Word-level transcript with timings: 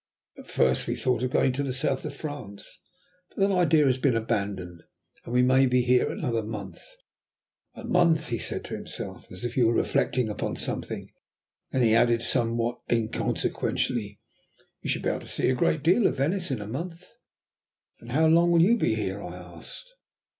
At 0.35 0.47
first 0.47 0.87
we 0.87 0.95
thought 0.95 1.21
of 1.21 1.29
going 1.29 1.51
to 1.53 1.61
the 1.61 1.71
South 1.73 2.05
of 2.05 2.15
France, 2.15 2.79
but 3.29 3.37
that 3.37 3.53
idea 3.53 3.85
has 3.85 3.99
been 3.99 4.15
abandoned, 4.15 4.81
and 5.23 5.31
we 5.31 5.43
may 5.43 5.67
be 5.67 5.83
here 5.83 6.09
another 6.11 6.41
month." 6.41 6.83
"A 7.75 7.83
month," 7.83 8.29
he 8.29 8.39
said 8.39 8.63
to 8.65 8.75
himself, 8.75 9.31
as 9.31 9.45
if 9.45 9.53
he 9.53 9.61
were 9.61 9.75
reflecting 9.75 10.27
upon 10.27 10.55
something; 10.55 11.11
then 11.71 11.83
he 11.83 11.93
added 11.93 12.23
somewhat 12.23 12.79
inconsequently, 12.91 14.19
"You 14.81 14.89
should 14.89 15.03
be 15.03 15.09
able 15.09 15.19
to 15.19 15.27
see 15.27 15.49
a 15.49 15.53
great 15.53 15.83
deal 15.83 16.07
of 16.07 16.17
Venice 16.17 16.49
in 16.49 16.61
a 16.61 16.65
month." 16.67 17.05
"And 17.99 18.11
how 18.11 18.25
long 18.25 18.49
will 18.49 18.63
you 18.63 18.77
be 18.77 18.95
here?" 18.95 19.21
I 19.21 19.35
asked. 19.35 19.85